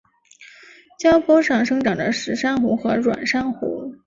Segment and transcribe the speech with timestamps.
[0.99, 3.93] 礁坡上生长着石珊瑚和软珊瑚。